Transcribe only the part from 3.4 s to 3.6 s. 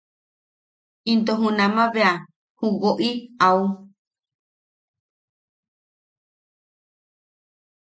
au.